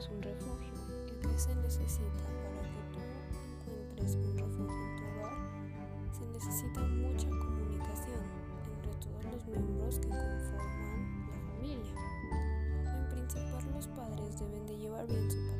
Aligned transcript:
se 0.00 1.54
necesita 1.56 2.24
para 2.56 2.68
que 2.72 2.80
tú 2.90 3.00
encuentres 3.68 4.14
un 4.16 4.34
refugio 4.34 4.80
en 4.80 4.96
tu 4.96 5.04
hogar? 5.04 5.36
Se 6.10 6.24
necesita 6.24 6.80
mucha 6.80 7.28
comunicación 7.28 8.24
entre 8.72 8.92
todos 8.94 9.24
los 9.24 9.44
miembros 9.46 9.98
que 9.98 10.08
conforman 10.08 11.28
la 11.28 11.36
familia. 11.52 11.92
En 12.96 13.04
principal 13.10 13.72
los 13.74 13.86
padres 13.88 14.40
deben 14.40 14.66
de 14.66 14.78
llevar 14.78 15.06
bien 15.06 15.30
su 15.30 15.36
papel, 15.36 15.59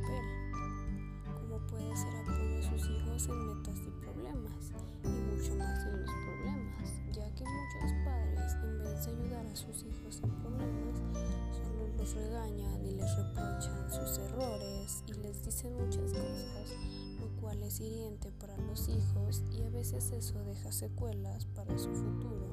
los 12.10 12.23
regañan 12.24 12.84
y 12.87 12.95
les 12.95 13.16
reprochan 13.16 13.91
sus 13.91 14.18
errores 14.18 15.05
y 15.06 15.12
les 15.14 15.45
dicen 15.45 15.74
muchas 15.74 16.12
cosas, 16.12 16.74
lo 17.20 17.28
cual 17.41 17.62
es 17.62 17.80
hiriente 17.80 18.30
para 18.32 18.56
los 18.59 18.88
hijos 18.88 19.42
y 19.52 19.62
a 19.62 19.70
veces 19.70 20.10
eso 20.10 20.42
deja 20.45 20.73
secuelas 20.73 21.46
para 21.46 21.77
su 21.78 21.92
futuro. 21.95 22.46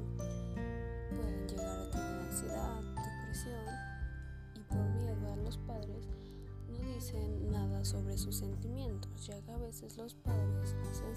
Pueden 1.09 1.47
llegar 1.47 1.79
a 1.79 1.91
tener 1.91 2.19
ansiedad, 2.19 2.81
depresión 2.81 3.65
y 4.55 4.59
por 4.61 4.85
miedo 4.95 5.33
a 5.33 5.37
los 5.37 5.57
padres 5.59 6.07
no 6.67 6.79
dicen 6.93 7.51
nada 7.51 7.83
sobre 7.85 8.17
sus 8.17 8.35
sentimientos, 8.35 9.25
ya 9.25 9.41
que 9.41 9.51
a 9.51 9.57
veces 9.57 9.97
los 9.97 10.13
padres 10.15 10.75
hacen 10.91 11.15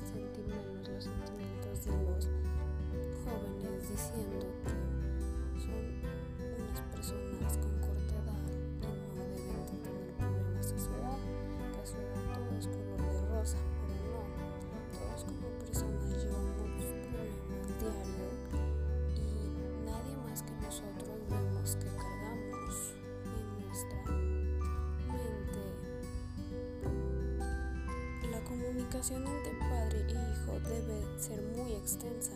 La 28.91 28.99
comunicación 28.99 29.25
entre 29.25 29.53
padre 29.71 30.01
e 30.01 30.13
hijo 30.13 30.59
debe 30.69 31.07
ser 31.17 31.41
muy 31.55 31.75
extensa 31.75 32.33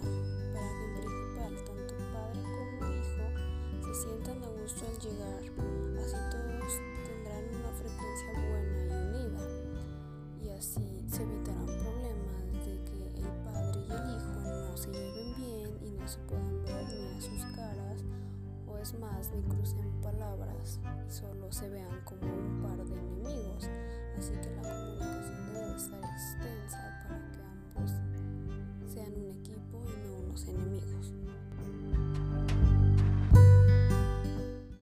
para 0.54 0.68
que 0.70 0.84
en 0.84 0.94
principal 0.94 1.52
tanto 1.66 1.94
padre 2.14 2.42
como 2.78 2.94
hijo 2.94 3.26
se 3.82 4.02
sientan 4.02 4.40
a 4.44 4.48
gusto 4.62 4.86
al 4.86 4.98
llegar, 5.00 5.42
así 5.98 6.16
todos 6.30 6.72
tendrán 7.02 7.44
una 7.58 7.72
frecuencia 7.72 8.32
buena 8.48 8.78
y 8.78 8.92
unida 8.94 9.42
y 10.44 10.48
así 10.50 11.04
se 11.10 11.24
evitarán 11.24 11.66
problemas 11.66 12.52
de 12.64 12.84
que 12.84 13.02
el 13.18 13.28
padre 13.42 13.80
y 13.80 13.92
el 13.92 14.14
hijo 14.14 14.38
no 14.70 14.76
se 14.76 14.92
lleven 14.92 15.34
bien 15.34 15.78
y 15.82 15.90
no 15.90 16.06
se 16.06 16.18
puedan 16.20 16.62
ver 16.62 16.86
ni 16.86 17.16
a 17.16 17.20
sus 17.20 17.44
caras 17.56 18.04
o 18.68 18.78
es 18.78 18.96
más 19.00 19.28
ni 19.32 19.42
crucen 19.42 19.90
palabras 20.00 20.78
y 21.04 21.10
solo 21.10 21.50
se 21.50 21.68
vean 21.68 22.00
como 22.04 22.32
un 22.32 22.62